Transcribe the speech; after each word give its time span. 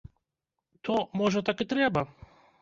То, 0.89 0.95
можа, 1.21 1.45
так 1.51 1.57
і 1.67 1.69
трэба? 1.75 2.01